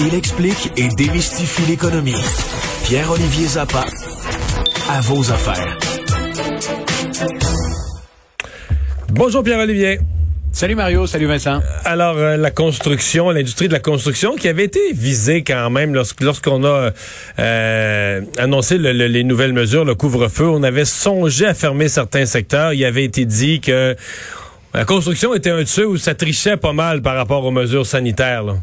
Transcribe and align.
Il 0.00 0.14
explique 0.14 0.72
et 0.76 0.88
démystifie 0.88 1.62
l'économie. 1.68 2.14
Pierre-Olivier 2.84 3.46
Zappa, 3.46 3.84
à 4.90 5.00
vos 5.02 5.30
affaires. 5.30 5.78
Bonjour 9.10 9.42
Pierre-Olivier. 9.42 10.00
Salut 10.52 10.74
Mario, 10.74 11.06
salut 11.06 11.26
Vincent. 11.26 11.60
Alors, 11.84 12.16
euh, 12.16 12.36
la 12.36 12.50
construction, 12.50 13.30
l'industrie 13.30 13.68
de 13.68 13.74
la 13.74 13.80
construction 13.80 14.36
qui 14.36 14.48
avait 14.48 14.64
été 14.64 14.92
visée 14.92 15.44
quand 15.44 15.68
même 15.70 15.94
lorsqu'on 15.94 16.64
a 16.64 16.90
euh, 17.38 18.20
annoncé 18.38 18.78
les 18.78 19.24
nouvelles 19.24 19.52
mesures, 19.52 19.84
le 19.84 19.94
couvre-feu, 19.94 20.48
on 20.48 20.62
avait 20.62 20.86
songé 20.86 21.46
à 21.46 21.54
fermer 21.54 21.88
certains 21.88 22.24
secteurs. 22.26 22.72
Il 22.72 22.84
avait 22.84 23.04
été 23.04 23.26
dit 23.26 23.60
que 23.60 23.94
la 24.72 24.84
construction 24.84 25.34
était 25.34 25.50
un 25.50 25.60
de 25.60 25.64
ceux 25.66 25.86
où 25.86 25.96
ça 25.98 26.14
trichait 26.14 26.56
pas 26.56 26.72
mal 26.72 27.02
par 27.02 27.16
rapport 27.16 27.44
aux 27.44 27.50
mesures 27.50 27.86
sanitaires. 27.86 28.44
Là. 28.44 28.54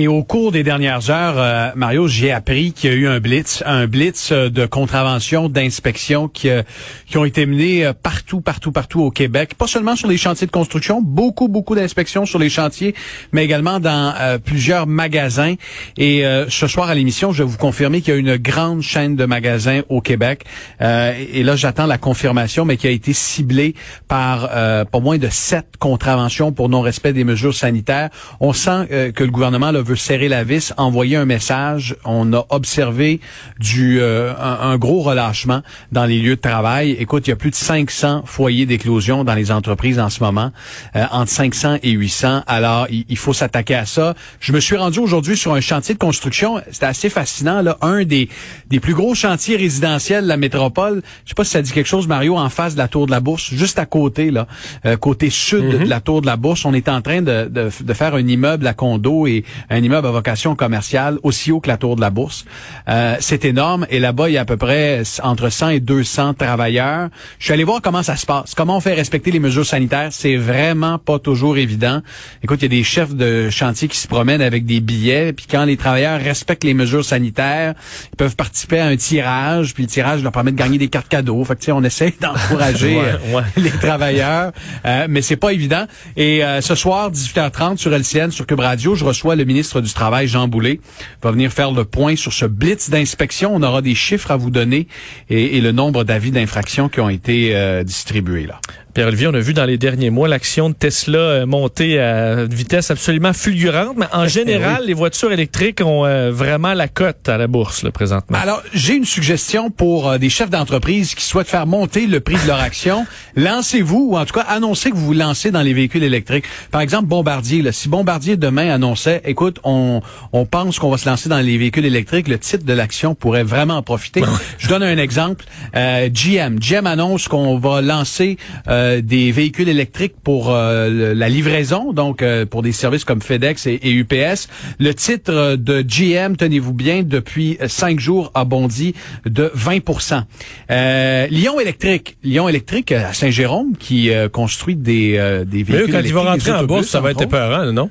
Et 0.00 0.06
au 0.06 0.22
cours 0.22 0.52
des 0.52 0.62
dernières 0.62 1.10
heures, 1.10 1.34
euh, 1.38 1.70
Mario, 1.74 2.06
j'ai 2.06 2.30
appris 2.30 2.70
qu'il 2.70 2.88
y 2.88 2.92
a 2.92 2.96
eu 2.96 3.08
un 3.08 3.18
blitz, 3.18 3.64
un 3.66 3.88
blitz 3.88 4.30
euh, 4.30 4.48
de 4.48 4.64
contravention, 4.64 5.48
d'inspection 5.48 6.28
qui, 6.28 6.50
euh, 6.50 6.62
qui 7.08 7.18
ont 7.18 7.24
été 7.24 7.46
menés 7.46 7.90
partout, 8.00 8.40
partout, 8.40 8.70
partout 8.70 9.00
au 9.00 9.10
Québec. 9.10 9.56
Pas 9.58 9.66
seulement 9.66 9.96
sur 9.96 10.06
les 10.06 10.16
chantiers 10.16 10.46
de 10.46 10.52
construction, 10.52 11.02
beaucoup, 11.02 11.48
beaucoup 11.48 11.74
d'inspections 11.74 12.26
sur 12.26 12.38
les 12.38 12.48
chantiers, 12.48 12.94
mais 13.32 13.44
également 13.44 13.80
dans 13.80 14.38
plusieurs 14.44 14.86
magasins. 14.86 15.54
Et 15.96 16.22
ce 16.48 16.66
soir 16.66 16.88
à 16.88 16.94
l'émission, 16.94 17.32
je 17.32 17.42
vais 17.42 17.48
vous 17.48 17.56
confirmer 17.56 18.00
qu'il 18.00 18.14
y 18.14 18.16
a 18.16 18.20
une 18.20 18.36
grande 18.36 18.82
chaîne 18.82 19.16
de 19.16 19.24
magasins 19.24 19.80
au 19.88 20.00
Québec. 20.00 20.44
et 20.80 21.42
là, 21.42 21.56
j'attends 21.56 21.86
la 21.86 21.98
confirmation, 21.98 22.64
mais 22.64 22.76
qui 22.76 22.86
a 22.86 22.90
été 22.90 23.12
ciblée 23.12 23.74
par 24.06 24.48
pas 24.50 25.00
moins 25.00 25.18
de 25.18 25.28
sept 25.28 25.76
contraventions 25.78 26.52
pour 26.52 26.68
non-respect 26.68 27.12
des 27.12 27.24
mesures 27.24 27.54
sanitaires. 27.54 28.10
On 28.40 28.52
sent 28.52 29.12
que 29.14 29.24
le 29.24 29.30
gouvernement 29.30 29.72
veut 29.88 29.96
serrer 29.96 30.28
la 30.28 30.44
vis, 30.44 30.74
envoyer 30.76 31.16
un 31.16 31.24
message. 31.24 31.96
On 32.04 32.32
a 32.34 32.46
observé 32.50 33.20
du 33.58 34.00
euh, 34.00 34.34
un, 34.38 34.76
gros 34.76 35.00
relâchement 35.00 35.62
dans 35.92 36.04
les 36.04 36.18
lieux 36.18 36.36
de 36.36 36.40
travail. 36.40 36.90
Écoute, 36.92 37.26
il 37.26 37.30
y 37.30 37.32
a 37.32 37.36
plus 37.36 37.50
de 37.50 37.56
500 37.56 38.22
foyers 38.26 38.66
d'éclosion 38.66 39.24
dans 39.24 39.34
les 39.34 39.50
entreprises 39.50 39.98
en 39.98 40.10
ce 40.10 40.22
moment, 40.22 40.52
euh, 40.94 41.04
entre 41.10 41.30
500 41.30 41.78
et 41.82 41.92
800. 41.92 42.42
Alors, 42.46 42.86
il, 42.90 43.16
faut 43.16 43.32
s'attaquer 43.32 43.74
à 43.74 43.86
ça. 43.86 44.14
Je 44.40 44.52
me 44.52 44.60
suis 44.60 44.76
rendu 44.76 44.98
aujourd'hui 44.98 45.36
sur 45.36 45.54
un 45.54 45.60
chantier 45.60 45.94
de 45.94 45.98
construction. 45.98 46.60
C'était 46.70 46.86
assez 46.86 47.08
fascinant. 47.08 47.62
Là, 47.62 47.78
un 47.80 48.04
des 48.04 48.28
des 48.68 48.80
plus 48.80 48.94
gros 48.94 49.14
chantiers 49.14 49.56
résidentiels 49.56 50.24
de 50.24 50.28
la 50.28 50.36
métropole. 50.36 51.02
Je 51.24 51.30
sais 51.30 51.34
pas 51.34 51.44
si 51.44 51.52
ça 51.52 51.62
dit 51.62 51.72
quelque 51.72 51.86
chose, 51.88 52.06
Mario, 52.06 52.36
en 52.36 52.50
face 52.50 52.74
de 52.74 52.78
la 52.78 52.88
tour 52.88 53.06
de 53.06 53.10
la 53.10 53.20
Bourse, 53.20 53.50
juste 53.54 53.78
à 53.78 53.86
côté 53.86 54.30
là, 54.30 54.46
euh, 54.84 54.96
côté 54.96 55.30
sud 55.30 55.64
mm-hmm. 55.64 55.84
de 55.84 55.88
la 55.88 56.00
tour 56.00 56.20
de 56.20 56.26
la 56.26 56.36
Bourse. 56.36 56.66
On 56.66 56.74
est 56.74 56.88
en 56.88 57.00
train 57.00 57.22
de, 57.22 57.48
de, 57.48 57.70
de 57.80 57.92
faire 57.94 58.14
un 58.14 58.26
immeuble 58.26 58.66
à 58.66 58.74
condo 58.74 59.26
et 59.26 59.44
un 59.70 59.82
immeuble 59.82 60.06
à 60.06 60.10
vocation 60.10 60.54
commerciale 60.54 61.18
aussi 61.22 61.52
haut 61.52 61.60
que 61.60 61.68
la 61.68 61.76
tour 61.76 61.96
de 61.96 62.00
la 62.00 62.10
bourse. 62.10 62.44
Euh, 62.88 63.16
c'est 63.20 63.44
énorme 63.44 63.86
et 63.90 63.98
là-bas, 63.98 64.28
il 64.28 64.34
y 64.34 64.38
a 64.38 64.42
à 64.42 64.44
peu 64.44 64.56
près 64.56 65.02
entre 65.22 65.48
100 65.48 65.68
et 65.70 65.80
200 65.80 66.34
travailleurs. 66.34 67.08
Je 67.38 67.44
suis 67.44 67.52
allé 67.52 67.64
voir 67.64 67.80
comment 67.82 68.02
ça 68.02 68.16
se 68.16 68.26
passe, 68.26 68.54
comment 68.54 68.76
on 68.76 68.80
fait 68.80 68.94
respecter 68.94 69.30
les 69.30 69.40
mesures 69.40 69.66
sanitaires. 69.66 70.08
C'est 70.10 70.36
vraiment 70.36 70.98
pas 70.98 71.18
toujours 71.18 71.58
évident. 71.58 72.02
Écoute, 72.42 72.60
il 72.60 72.64
y 72.64 72.66
a 72.66 72.68
des 72.68 72.84
chefs 72.84 73.14
de 73.14 73.50
chantier 73.50 73.88
qui 73.88 73.98
se 73.98 74.08
promènent 74.08 74.42
avec 74.42 74.64
des 74.66 74.80
billets, 74.80 75.32
puis 75.32 75.46
quand 75.50 75.64
les 75.64 75.76
travailleurs 75.76 76.20
respectent 76.20 76.64
les 76.64 76.74
mesures 76.74 77.04
sanitaires, 77.04 77.74
ils 78.12 78.16
peuvent 78.16 78.36
participer 78.36 78.80
à 78.80 78.86
un 78.86 78.96
tirage, 78.96 79.74
puis 79.74 79.84
le 79.84 79.88
tirage 79.88 80.22
leur 80.22 80.32
permet 80.32 80.52
de 80.52 80.56
gagner 80.56 80.78
des 80.78 80.88
cartes 80.88 81.08
cadeaux. 81.08 81.44
Fait 81.44 81.56
que, 81.56 81.72
on 81.72 81.84
essaie 81.84 82.14
d'encourager 82.20 82.98
euh, 82.98 83.40
les 83.56 83.70
travailleurs, 83.70 84.52
euh, 84.84 85.06
mais 85.08 85.22
c'est 85.22 85.36
pas 85.36 85.52
évident. 85.52 85.86
Et 86.16 86.44
euh, 86.44 86.60
ce 86.60 86.74
soir, 86.74 87.10
18h30 87.10 87.76
sur 87.76 87.92
LCN, 87.92 88.30
sur 88.30 88.46
Cube 88.46 88.60
Radio, 88.60 88.94
je 88.94 89.04
reçois 89.04 89.36
le 89.36 89.44
ministre 89.44 89.57
du 89.62 89.92
Travail, 89.92 90.28
Jean 90.28 90.48
Boulet, 90.48 90.80
va 91.22 91.30
venir 91.30 91.52
faire 91.52 91.72
le 91.72 91.84
point 91.84 92.16
sur 92.16 92.32
ce 92.32 92.46
blitz 92.46 92.90
d'inspection. 92.90 93.54
On 93.54 93.62
aura 93.62 93.82
des 93.82 93.94
chiffres 93.94 94.30
à 94.30 94.36
vous 94.36 94.50
donner 94.50 94.88
et, 95.28 95.60
le 95.60 95.72
nombre 95.72 96.04
d'avis 96.04 96.30
d'infraction 96.30 96.88
qui 96.88 97.00
ont 97.00 97.08
été 97.08 97.54
euh, 97.54 97.82
distribués 97.82 98.46
là. 98.46 98.60
Pierre-Olivier, 98.98 99.28
on 99.28 99.34
a 99.34 99.38
vu 99.38 99.54
dans 99.54 99.64
les 99.64 99.78
derniers 99.78 100.10
mois 100.10 100.26
l'action 100.26 100.70
de 100.70 100.74
Tesla 100.74 101.18
euh, 101.18 101.46
monter 101.46 102.00
à 102.00 102.32
une 102.32 102.52
vitesse 102.52 102.90
absolument 102.90 103.32
fulgurante, 103.32 103.96
mais 103.96 104.06
en 104.12 104.26
général, 104.26 104.86
les 104.86 104.92
voitures 104.92 105.30
électriques 105.30 105.80
ont 105.84 106.04
euh, 106.04 106.32
vraiment 106.32 106.74
la 106.74 106.88
cote 106.88 107.28
à 107.28 107.38
la 107.38 107.46
bourse 107.46 107.84
là, 107.84 107.92
présentement. 107.92 108.36
Alors, 108.42 108.60
j'ai 108.74 108.94
une 108.94 109.04
suggestion 109.04 109.70
pour 109.70 110.08
euh, 110.08 110.18
des 110.18 110.30
chefs 110.30 110.50
d'entreprise 110.50 111.14
qui 111.14 111.22
souhaitent 111.22 111.46
faire 111.46 111.68
monter 111.68 112.08
le 112.08 112.18
prix 112.18 112.34
de 112.42 112.48
leur 112.48 112.58
action. 112.58 113.06
Lancez-vous, 113.36 114.08
ou 114.10 114.16
en 114.16 114.24
tout 114.24 114.34
cas, 114.34 114.44
annoncez 114.48 114.90
que 114.90 114.96
vous 114.96 115.06
vous 115.06 115.12
lancez 115.12 115.52
dans 115.52 115.62
les 115.62 115.74
véhicules 115.74 116.02
électriques. 116.02 116.46
Par 116.72 116.80
exemple, 116.80 117.06
Bombardier. 117.06 117.62
Là, 117.62 117.70
si 117.70 117.88
Bombardier 117.88 118.36
demain 118.36 118.68
annonçait, 118.68 119.22
écoute, 119.26 119.60
on, 119.62 120.00
on 120.32 120.44
pense 120.44 120.80
qu'on 120.80 120.90
va 120.90 120.98
se 120.98 121.08
lancer 121.08 121.28
dans 121.28 121.38
les 121.38 121.56
véhicules 121.56 121.86
électriques, 121.86 122.26
le 122.26 122.40
titre 122.40 122.64
de 122.64 122.72
l'action 122.72 123.14
pourrait 123.14 123.44
vraiment 123.44 123.74
en 123.74 123.82
profiter. 123.84 124.24
Je 124.58 124.66
donne 124.66 124.82
un 124.82 124.98
exemple. 124.98 125.44
GM. 125.72 126.58
GM 126.58 126.86
annonce 126.86 127.28
qu'on 127.28 127.58
va 127.60 127.80
lancer... 127.80 128.38
Euh, 128.66 128.87
des 129.02 129.32
véhicules 129.32 129.68
électriques 129.68 130.14
pour 130.22 130.50
euh, 130.50 131.14
la 131.14 131.28
livraison, 131.28 131.92
donc 131.92 132.22
euh, 132.22 132.46
pour 132.46 132.62
des 132.62 132.72
services 132.72 133.04
comme 133.04 133.22
FedEx 133.22 133.66
et, 133.66 133.80
UPS. 133.82 134.48
Le 134.78 134.92
titre 134.94 135.56
de 135.56 135.82
GM, 135.82 136.36
tenez-vous 136.36 136.72
bien, 136.72 137.02
depuis 137.02 137.58
cinq 137.66 138.00
jours 138.00 138.30
a 138.34 138.44
bondi 138.44 138.94
de 139.26 139.52
20% 139.56 141.28
Lyon 141.30 141.60
électrique, 141.60 142.16
Lyon 142.22 142.48
électrique 142.48 142.92
à 142.92 143.12
Saint-Jérôme 143.12 143.76
qui 143.78 144.10
construit 144.32 144.76
des, 144.76 145.12
des 145.46 145.62
véhicules 145.62 145.86
Mais 145.86 145.92
quand 145.92 146.06
ils 146.06 146.14
vont 146.14 146.22
rentrer 146.22 146.52
en 146.52 146.64
bourse, 146.64 146.88
ça 146.88 147.00
va 147.00 147.10
être 147.10 147.22
épeurant, 147.22 147.72
non? 147.72 147.90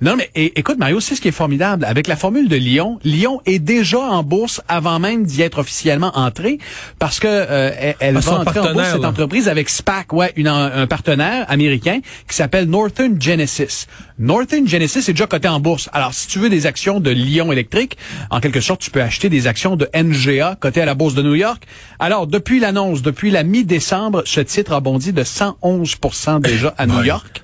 Non, 0.00 0.14
mais 0.16 0.30
écoute, 0.34 0.78
Mario, 0.78 1.00
c'est 1.00 1.16
ce 1.16 1.20
qui 1.20 1.26
est 1.26 1.32
formidable. 1.32 1.84
Avec 1.84 2.06
la 2.06 2.14
formule 2.14 2.48
de 2.48 2.54
Lyon, 2.54 3.00
Lyon 3.02 3.40
est 3.46 3.58
déjà 3.58 3.98
en 3.98 4.22
bourse 4.22 4.62
avant 4.68 5.00
même 5.00 5.24
d'y 5.24 5.42
être 5.42 5.58
officiellement 5.58 6.12
entré 6.16 6.58
parce 7.00 7.18
que 7.18 7.26
euh, 7.26 7.92
elle, 7.98 8.16
va 8.16 8.38
entrer 8.38 8.60
en 8.60 8.72
bourse, 8.72 8.90
cette 8.92 9.04
entreprise, 9.04 9.48
avec 9.48 9.68
SPAC, 9.68 10.12
ouais, 10.12 10.32
une, 10.36 10.46
un 10.46 10.86
partenaire 10.86 11.46
américain 11.50 11.98
qui 12.28 12.36
s'appelle 12.36 12.66
Northern 12.66 13.20
Genesis. 13.20 13.88
Northern 14.20 14.68
Genesis 14.68 15.08
est 15.08 15.14
déjà 15.14 15.26
coté 15.26 15.48
en 15.48 15.58
bourse. 15.58 15.88
Alors, 15.92 16.14
si 16.14 16.28
tu 16.28 16.38
veux 16.38 16.48
des 16.48 16.66
actions 16.66 17.00
de 17.00 17.10
Lyon 17.10 17.50
électrique, 17.50 17.96
en 18.30 18.38
quelque 18.38 18.60
sorte, 18.60 18.80
tu 18.80 18.92
peux 18.92 19.02
acheter 19.02 19.28
des 19.28 19.48
actions 19.48 19.74
de 19.74 19.88
NGA 19.94 20.56
cotées 20.60 20.82
à 20.82 20.86
la 20.86 20.94
bourse 20.94 21.14
de 21.14 21.22
New 21.22 21.34
York. 21.34 21.64
Alors, 21.98 22.28
depuis 22.28 22.60
l'annonce, 22.60 23.02
depuis 23.02 23.32
la 23.32 23.42
mi-décembre, 23.42 24.22
ce 24.26 24.40
titre 24.40 24.72
a 24.72 24.80
bondi 24.80 25.12
de 25.12 25.24
111% 25.24 26.40
déjà 26.40 26.72
à 26.78 26.86
New 26.86 27.02
York. 27.02 27.42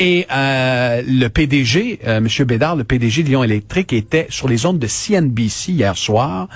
Et 0.00 0.26
euh, 0.32 1.02
le 1.06 1.28
PDG, 1.28 1.89
euh, 2.06 2.20
Monsieur 2.20 2.44
Bédard, 2.44 2.76
le 2.76 2.84
PDG 2.84 3.22
de 3.22 3.28
Lyon 3.28 3.44
Électrique, 3.44 3.92
était 3.92 4.26
sur 4.30 4.48
les 4.48 4.66
ondes 4.66 4.78
de 4.78 4.86
CNBC 4.86 5.72
hier 5.72 5.96
soir. 5.96 6.48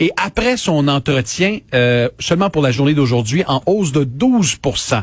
Et 0.00 0.10
après 0.16 0.56
son 0.56 0.88
entretien, 0.88 1.58
euh, 1.74 2.08
seulement 2.18 2.50
pour 2.50 2.62
la 2.62 2.70
journée 2.70 2.94
d'aujourd'hui, 2.94 3.44
en 3.46 3.62
hausse 3.66 3.92
de 3.92 4.04
12% 4.04 5.02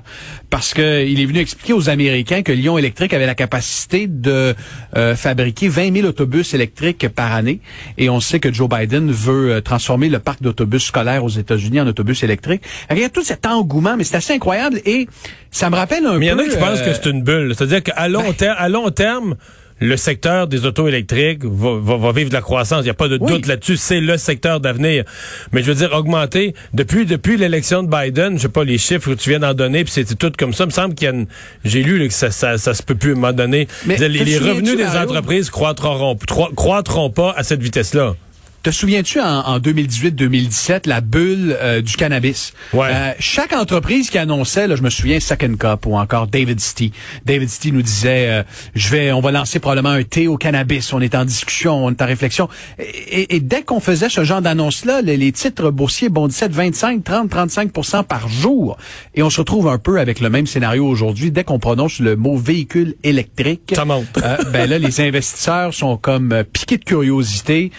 parce 0.49 0.73
que 0.73 1.05
il 1.05 1.19
est 1.21 1.25
venu 1.25 1.39
expliquer 1.39 1.73
aux 1.73 1.89
Américains 1.89 2.41
que 2.41 2.51
Lyon 2.51 2.77
Électrique 2.77 3.13
avait 3.13 3.25
la 3.25 3.35
capacité 3.35 4.07
de 4.07 4.55
euh, 4.95 5.15
fabriquer 5.15 5.67
20 5.67 5.93
000 5.93 6.07
autobus 6.07 6.53
électriques 6.53 7.07
par 7.09 7.33
année. 7.33 7.61
Et 7.97 8.09
on 8.09 8.19
sait 8.19 8.39
que 8.39 8.51
Joe 8.51 8.67
Biden 8.69 9.11
veut 9.11 9.51
euh, 9.51 9.61
transformer 9.61 10.09
le 10.09 10.19
parc 10.19 10.41
d'autobus 10.41 10.85
scolaires 10.85 11.23
aux 11.23 11.29
États-Unis 11.29 11.81
en 11.81 11.87
autobus 11.87 12.23
électriques. 12.23 12.63
Il 12.89 12.97
y 12.97 13.03
a 13.03 13.09
tout 13.09 13.23
cet 13.23 13.45
engouement, 13.45 13.95
mais 13.97 14.03
c'est 14.03 14.17
assez 14.17 14.33
incroyable. 14.33 14.81
Et 14.85 15.07
ça 15.51 15.69
me 15.69 15.75
rappelle 15.75 16.05
un 16.05 16.13
peu... 16.13 16.19
Mais 16.19 16.27
il 16.27 16.29
y 16.29 16.31
en 16.31 16.39
a 16.39 16.43
qui 16.43 16.57
pensent 16.57 16.81
que 16.81 16.93
c'est 16.93 17.09
une 17.09 17.21
bulle. 17.21 17.53
C'est-à-dire 17.55 17.83
qu'à 17.83 18.07
long, 18.07 18.23
ben 18.23 18.33
terme, 18.33 18.55
à 18.57 18.69
long 18.69 18.89
terme 18.89 19.35
le 19.79 19.97
secteur 19.97 20.47
des 20.47 20.65
autos 20.65 20.87
électriques 20.87 21.43
va, 21.43 22.11
vivre 22.11 22.29
de 22.29 22.33
la 22.33 22.41
croissance. 22.41 22.81
Il 22.81 22.85
n'y 22.85 22.89
a 22.89 22.95
pas 22.95 23.07
de 23.07 23.17
doute 23.17 23.47
là-dessus. 23.47 23.77
C'est 23.77 23.99
le 23.99 24.17
secteur 24.17 24.59
d'avenir. 24.59 25.03
Mais 25.51 25.63
je 25.63 25.67
veux 25.67 25.75
dire, 25.75 25.93
augmenter, 25.93 26.53
depuis 26.73 27.05
depuis 27.05 27.37
l'élection 27.37 27.83
de 27.83 27.89
Biden, 27.89 28.37
je 28.37 28.43
sais 28.43 28.49
pas 28.49 28.63
les 28.63 28.77
chiffres 28.77 29.13
que 29.13 29.19
tu 29.19 29.29
viens 29.29 29.39
d'en 29.39 29.53
donner, 29.53 29.83
puis 29.83 29.93
c'était 29.93 30.15
tout 30.15 30.31
comme 30.37 30.53
ça. 30.53 30.65
Il 30.65 30.67
me 30.67 30.71
semble 30.71 30.95
qu'il 30.95 31.05
y 31.05 31.11
a 31.11 31.13
une... 31.13 31.27
J'ai 31.63 31.83
lu 31.83 32.07
que 32.07 32.13
ça, 32.13 32.31
ça, 32.31 32.57
ça, 32.57 32.73
se 32.73 32.83
peut 32.83 32.95
plus 32.95 33.11
à 33.11 33.13
un 33.13 33.19
moment 33.19 33.33
donné. 33.33 33.67
Mais 33.85 33.97
les, 33.97 34.37
revenus 34.37 34.77
des 34.77 34.85
entreprises 34.85 35.49
croîtront, 35.49 36.17
croîtront 36.55 37.09
pas 37.09 37.33
à 37.35 37.43
cette 37.43 37.61
vitesse-là. 37.61 38.15
Te 38.61 38.71
souviens-tu 38.71 39.21
en, 39.21 39.57
2018-2017 39.59 40.81
la 40.85 40.99
bulle 40.99 41.55
euh, 41.61 41.81
du 41.81 41.95
cannabis? 41.95 42.53
Ouais. 42.73 42.87
euh, 42.91 43.13
Chaque 43.17 43.53
entreprise 43.53 44.09
qui 44.09 44.17
annonçait, 44.17 44.67
là, 44.67 44.75
je 44.75 44.81
me 44.81 44.89
souviens 44.89 45.21
Second 45.21 45.55
Cup 45.55 45.85
ou 45.85 45.95
encore 45.95 46.27
David 46.27 46.59
Stee. 46.59 46.91
David 47.25 47.47
Stee 47.47 47.71
nous 47.71 47.81
disait, 47.81 48.27
euh, 48.29 48.43
je 48.75 48.89
vais, 48.89 49.13
on 49.13 49.21
va 49.21 49.31
lancer 49.31 49.59
probablement 49.59 49.95
un 49.95 50.03
thé 50.03 50.27
au 50.27 50.35
cannabis. 50.35 50.91
On 50.91 50.99
est 50.99 51.15
en 51.15 51.23
discussion, 51.23 51.85
on 51.85 51.91
est 51.91 52.01
en 52.01 52.05
réflexion. 52.05 52.49
Et, 52.79 53.37
et 53.37 53.39
dès 53.39 53.61
qu'on 53.61 53.79
faisait 53.79 54.09
ce 54.09 54.25
genre 54.25 54.41
d'annonce-là, 54.41 55.01
les, 55.03 55.31
titres 55.31 55.71
boursiers 55.71 56.09
bondissaient 56.09 56.49
de 56.49 56.55
25, 56.55 57.01
30, 57.01 57.31
35% 57.31 58.03
par 58.03 58.27
jour. 58.27 58.77
Et 59.15 59.23
on 59.23 59.29
se 59.29 59.39
retrouve 59.39 59.69
un 59.69 59.77
peu 59.77 60.01
avec 60.01 60.19
le 60.19 60.29
même 60.29 60.47
scénario 60.47 60.85
aujourd'hui. 60.85 61.31
Dès 61.31 61.45
qu'on 61.45 61.59
prononce 61.59 61.99
le 61.99 62.17
mot 62.17 62.35
véhicule 62.35 62.95
électrique, 63.03 63.71
ça 63.73 63.85
monte. 63.85 64.17
Euh, 64.21 64.35
ben 64.51 64.69
là, 64.69 64.77
les 64.79 64.99
investisseurs 65.07 65.73
sont 65.73 65.95
comme 65.95 66.43
piqués 66.51 66.77
de 66.77 66.83
curiosité 66.83 67.71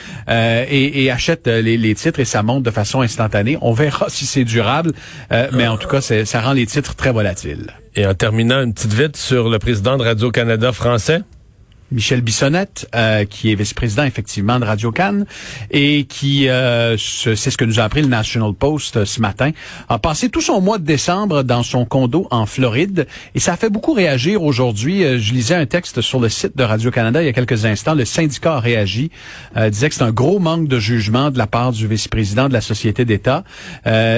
et, 0.70 1.05
et 1.05 1.11
achètent 1.11 1.49
euh, 1.49 1.61
les, 1.61 1.76
les, 1.76 1.94
titres 1.94 2.20
et 2.20 2.25
ça 2.25 2.43
monte 2.43 2.62
de 2.62 2.70
façon 2.70 3.00
instantanée. 3.00 3.58
On 3.61 3.72
verra 3.72 4.06
si 4.08 4.26
c'est 4.26 4.44
durable, 4.44 4.93
euh, 5.32 5.49
mais 5.52 5.67
en 5.67 5.76
tout 5.76 5.88
cas, 5.88 6.00
ça 6.00 6.40
rend 6.40 6.52
les 6.52 6.67
titres 6.67 6.94
très 6.94 7.12
volatiles. 7.12 7.75
Et 7.96 8.06
en 8.06 8.14
terminant, 8.14 8.62
une 8.62 8.72
petite 8.72 8.93
vite 8.93 9.17
sur 9.17 9.49
le 9.49 9.58
président 9.58 9.96
de 9.96 10.05
Radio-Canada 10.05 10.72
français. 10.72 11.22
Michel 11.92 12.20
Bissonnette, 12.20 12.88
euh, 12.94 13.25
qui 13.25 13.50
est 13.50 13.54
vice-président 13.54 14.04
effectivement 14.04 14.60
de 14.60 14.64
Radio 14.64 14.92
Cannes 14.92 15.26
et 15.70 16.04
qui, 16.04 16.48
euh, 16.48 16.96
c'est 16.96 17.50
ce 17.50 17.56
que 17.56 17.64
nous 17.64 17.81
a 17.81 17.84
appris 17.84 18.02
le 18.02 18.08
National 18.08 18.52
Post 18.52 18.96
euh, 18.96 19.04
ce 19.04 19.20
matin, 19.20 19.50
a 19.88 19.98
passé 19.98 20.28
tout 20.28 20.40
son 20.40 20.60
mois 20.60 20.78
de 20.78 20.84
décembre 20.84 21.42
dans 21.42 21.62
son 21.62 21.84
condo 21.84 22.28
en 22.31 22.46
Floride 22.46 23.06
et 23.34 23.40
ça 23.40 23.54
a 23.54 23.56
fait 23.56 23.70
beaucoup 23.70 23.92
réagir 23.92 24.42
aujourd'hui. 24.42 25.02
je 25.19 25.32
lisais 25.32 25.54
un 25.54 25.66
texte 25.66 26.00
sur 26.00 26.20
le 26.20 26.28
site 26.28 26.56
de 26.56 26.62
Radio-Canada 26.62 27.22
il 27.22 27.26
y 27.26 27.28
a 27.28 27.32
quelques 27.32 27.64
instants. 27.64 27.94
Le 27.94 28.04
syndicat 28.04 28.54
a 28.54 28.60
réagi, 28.60 29.10
disait 29.69 29.88
que 29.88 29.94
c'est 29.94 30.02
un 30.02 30.12
gros 30.12 30.38
manque 30.38 30.69
de 30.69 30.78
jugement 30.78 31.31
de 31.31 31.38
la 31.38 31.46
part 31.46 31.72
du 31.72 31.87
vice-président 31.87 32.48
de 32.48 32.52
la 32.52 32.60
Société 32.60 33.04
d'État. 33.04 33.44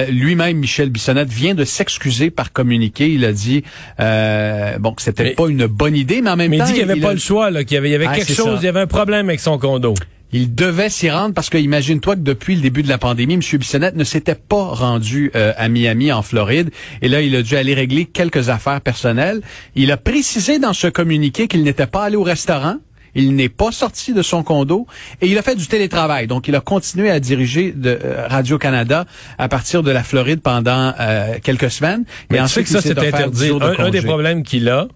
Lui-même, 0.09 0.57
Michel 0.57 0.89
Bissonnette, 0.89 1.29
vient 1.29 1.55
de 1.55 1.65
s'excuser 1.65 2.29
par 2.29 2.51
communiqué. 2.51 3.09
Il 3.09 3.25
a 3.25 3.33
dit, 3.33 3.63
bon, 3.97 4.93
que 4.93 5.01
c'était 5.01 5.31
pas 5.31 5.47
une 5.47 5.65
bonne 5.65 5.95
idée, 5.95 6.21
mais 6.21 6.29
en 6.29 6.35
même 6.35 6.51
mais 6.51 6.59
temps... 6.59 6.65
il 6.65 6.67
dit 6.67 6.73
qu'il 6.79 6.85
n'y 6.85 6.91
avait 6.91 7.01
pas 7.01 7.13
le 7.13 7.19
choix, 7.19 7.49
là, 7.49 7.62
qu'il 7.65 7.75
y 7.75 7.77
avait, 7.77 7.89
il 7.89 7.93
y 7.93 7.95
avait 7.95 8.07
ah, 8.07 8.15
quelque 8.15 8.33
chose, 8.33 8.59
il 8.61 8.65
y 8.65 8.67
avait 8.67 8.81
un 8.81 8.87
problème 8.87 9.29
avec 9.29 9.39
son 9.39 9.57
condo. 9.57 9.93
Il 10.33 10.55
devait 10.55 10.89
s'y 10.89 11.11
rendre 11.11 11.35
parce 11.35 11.49
que 11.51 11.59
imagine-toi 11.59 12.15
que 12.15 12.21
depuis 12.21 12.55
le 12.55 12.61
début 12.61 12.81
de 12.81 12.89
la 12.89 12.97
pandémie, 12.97 13.35
M. 13.35 13.41
Bissonnette 13.59 13.95
ne 13.95 14.03
s'était 14.03 14.35
pas 14.35 14.63
rendu 14.63 15.31
euh, 15.35 15.53
à 15.57 15.69
Miami, 15.69 16.11
en 16.11 16.23
Floride. 16.23 16.71
Et 17.03 17.07
là, 17.07 17.21
il 17.21 17.35
a 17.35 17.43
dû 17.43 17.55
aller 17.55 17.75
régler 17.75 18.05
quelques 18.05 18.49
affaires 18.49 18.81
personnelles. 18.81 19.41
Il 19.75 19.91
a 19.91 19.97
précisé 19.97 20.57
dans 20.57 20.73
ce 20.73 20.87
communiqué 20.87 21.47
qu'il 21.47 21.63
n'était 21.63 21.85
pas 21.85 22.03
allé 22.03 22.15
au 22.15 22.23
restaurant. 22.23 22.77
Il 23.15 23.35
n'est 23.35 23.49
pas 23.49 23.71
sorti 23.71 24.11
de 24.11 24.23
son 24.23 24.41
condo 24.41 24.87
et 25.21 25.27
il 25.27 25.37
a 25.37 25.43
fait 25.43 25.55
du 25.55 25.67
télétravail. 25.67 26.25
Donc, 26.25 26.47
il 26.47 26.55
a 26.55 26.61
continué 26.61 27.11
à 27.11 27.19
diriger 27.19 27.71
de 27.71 27.99
euh, 28.03 28.27
Radio-Canada 28.27 29.05
à 29.37 29.47
partir 29.47 29.83
de 29.83 29.91
la 29.91 30.01
Floride 30.01 30.41
pendant 30.41 30.95
euh, 30.99 31.35
quelques 31.43 31.69
semaines. 31.69 32.05
Mais 32.31 32.39
et 32.39 32.41
ensuite, 32.41 32.65
que 32.65 32.71
ça, 32.71 32.81
c'est 32.81 32.97
interdit. 32.97 33.51
un, 33.77 33.91
des 33.91 34.01
problèmes 34.01 34.41
qu'il 34.41 34.67
a, 34.67 34.87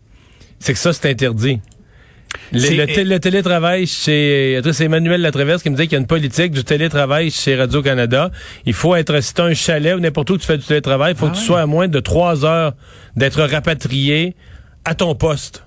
c'est 0.59 0.73
que 0.73 0.79
ça, 0.79 0.93
c'est 0.93 1.07
interdit. 1.07 1.59
Le, 2.51 3.17
télétravail 3.17 3.85
chez 3.87 4.59
c'est 4.71 4.85
Emmanuel 4.85 5.21
Latraverse 5.21 5.63
qui 5.63 5.69
me 5.69 5.75
dit 5.75 5.83
qu'il 5.83 5.93
y 5.93 5.95
a 5.95 5.99
une 5.99 6.07
politique 6.07 6.51
du 6.51 6.63
télétravail 6.63 7.29
chez 7.29 7.55
Radio 7.55 7.81
Canada. 7.81 8.31
Il 8.65 8.73
faut 8.73 8.95
être 8.95 9.21
si 9.21 9.33
un 9.39 9.53
chalet 9.53 9.95
ou 9.95 9.99
n'importe 9.99 10.29
où 10.29 10.37
tu 10.37 10.45
fais 10.45 10.57
du 10.57 10.65
télétravail, 10.65 11.13
il 11.13 11.17
faut 11.17 11.27
ah 11.27 11.31
que 11.31 11.35
tu 11.35 11.41
sois 11.43 11.61
à 11.61 11.65
moins 11.65 11.87
de 11.87 11.99
trois 11.99 12.45
heures 12.45 12.73
d'être 13.15 13.41
rapatrié 13.41 14.35
à 14.85 14.95
ton 14.95 15.13
poste. 15.15 15.66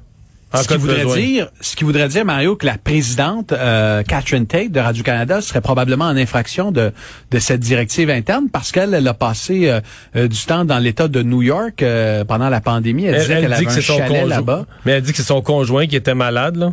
Ce 0.55 0.67
qui 0.67 0.76
voudrait 0.76 1.05
dire, 1.05 1.49
ce 1.61 1.76
qui 1.76 1.85
voudrait 1.85 2.08
dire, 2.08 2.25
Mario, 2.25 2.56
que 2.56 2.67
la 2.67 2.76
présidente 2.76 3.52
euh, 3.52 4.02
Catherine 4.02 4.47
Tate 4.47 4.73
de 4.73 4.81
Radio 4.81 5.05
Canada 5.05 5.41
serait 5.41 5.61
probablement 5.61 6.06
en 6.06 6.17
infraction 6.17 6.73
de 6.73 6.93
de 7.31 7.38
cette 7.38 7.61
directive 7.61 8.11
interne 8.11 8.49
parce 8.52 8.73
qu'elle 8.73 9.06
a 9.06 9.14
passé 9.14 9.69
euh, 9.69 9.81
euh, 10.17 10.26
du 10.26 10.38
temps 10.38 10.64
dans 10.64 10.79
l'État 10.79 11.06
de 11.06 11.23
New 11.23 11.43
York 11.43 11.85
pendant 12.26 12.49
la 12.49 12.61
pandémie. 12.61 13.05
Elle, 13.05 13.20
disait 13.20 13.41
qu'elle 13.41 13.52
avait 13.52 13.67
un 13.67 13.81
chalet 13.81 14.26
là-bas. 14.26 14.67
Mais 14.85 14.93
elle 14.93 15.02
dit 15.02 15.12
que 15.12 15.19
c'est 15.19 15.23
son 15.23 15.43
conjoint 15.43 15.87
qui 15.87 15.97
était 15.97 16.14
malade 16.14 16.56
là. 16.56 16.73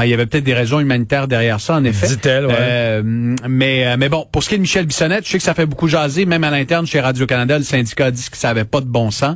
Ah, 0.00 0.06
il 0.06 0.10
y 0.10 0.14
avait 0.14 0.26
peut-être 0.26 0.44
des 0.44 0.54
raisons 0.54 0.78
humanitaires 0.78 1.26
derrière 1.26 1.60
ça, 1.60 1.74
en 1.74 1.82
effet. 1.82 2.06
Dit-elle, 2.06 2.46
ouais. 2.46 2.54
Euh, 2.56 3.02
mais, 3.04 3.84
euh, 3.84 3.96
mais 3.98 4.08
bon, 4.08 4.28
pour 4.30 4.44
ce 4.44 4.48
qui 4.48 4.54
est 4.54 4.58
de 4.58 4.62
Michel 4.62 4.86
Bissonnette, 4.86 5.26
je 5.26 5.30
sais 5.32 5.38
que 5.38 5.42
ça 5.42 5.54
fait 5.54 5.66
beaucoup 5.66 5.88
jaser, 5.88 6.24
même 6.24 6.44
à 6.44 6.50
l'interne 6.50 6.86
chez 6.86 7.00
Radio-Canada, 7.00 7.58
le 7.58 7.64
syndicat 7.64 8.06
a 8.06 8.10
dit 8.12 8.28
que 8.30 8.36
ça 8.36 8.50
avait 8.50 8.64
pas 8.64 8.80
de 8.80 8.86
bon 8.86 9.10
sens. 9.10 9.34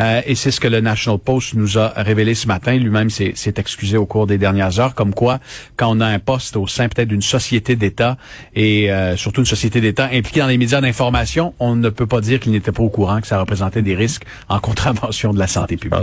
Euh, 0.00 0.20
et 0.26 0.34
c'est 0.34 0.50
ce 0.50 0.58
que 0.58 0.66
le 0.66 0.80
National 0.80 1.20
Post 1.20 1.54
nous 1.54 1.78
a 1.78 1.92
révélé 1.94 2.34
ce 2.34 2.48
matin. 2.48 2.76
Lui-même 2.76 3.08
s'est 3.08 3.54
excusé 3.56 3.96
au 3.96 4.04
cours 4.04 4.26
des 4.26 4.36
dernières 4.36 4.80
heures, 4.80 4.96
comme 4.96 5.14
quoi, 5.14 5.38
quand 5.76 5.96
on 5.96 6.00
a 6.00 6.06
un 6.06 6.18
poste 6.18 6.56
au 6.56 6.66
sein 6.66 6.88
peut-être 6.88 7.06
d'une 7.06 7.22
société 7.22 7.76
d'État, 7.76 8.16
et 8.56 8.90
surtout 9.14 9.42
une 9.42 9.46
société 9.46 9.80
d'État 9.80 10.06
impliquée 10.06 10.40
dans 10.40 10.48
les 10.48 10.58
médias 10.58 10.80
d'information, 10.80 11.54
on 11.60 11.76
ne 11.76 11.88
peut 11.88 12.08
pas 12.08 12.20
dire 12.20 12.40
qu'il 12.40 12.50
n'était 12.50 12.72
pas 12.72 12.82
au 12.82 12.88
courant 12.88 13.20
que 13.20 13.28
ça 13.28 13.38
représentait 13.38 13.82
des 13.82 13.94
risques 13.94 14.24
en 14.48 14.58
contravention 14.58 15.32
de 15.32 15.38
la 15.38 15.46
santé 15.46 15.76
publique. 15.76 16.00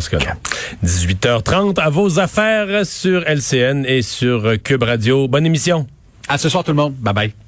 18h30, 0.86 1.78
à 1.82 1.90
vos 1.90 2.20
affaires 2.20 2.86
sur 2.86 3.24
LCN 3.28 3.84
et 3.86 3.97
sur 4.02 4.62
Cube 4.64 4.84
Radio. 4.84 5.28
Bonne 5.28 5.46
émission. 5.46 5.88
À 6.28 6.38
ce 6.38 6.50
soir 6.50 6.64
tout 6.64 6.72
le 6.72 6.78
monde. 6.78 6.94
Bye 6.96 7.14
bye. 7.14 7.47